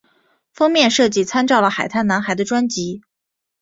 [0.51, 3.03] 封面设计参照了海滩男孩的专辑。